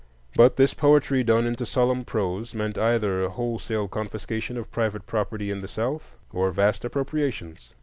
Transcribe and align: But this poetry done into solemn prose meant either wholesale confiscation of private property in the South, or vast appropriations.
But 0.35 0.55
this 0.55 0.73
poetry 0.73 1.23
done 1.23 1.45
into 1.45 1.63
solemn 1.63 2.05
prose 2.05 2.55
meant 2.55 2.75
either 2.75 3.29
wholesale 3.29 3.87
confiscation 3.87 4.57
of 4.57 4.71
private 4.71 5.05
property 5.05 5.51
in 5.51 5.61
the 5.61 5.67
South, 5.67 6.17
or 6.33 6.49
vast 6.49 6.83
appropriations. 6.83 7.75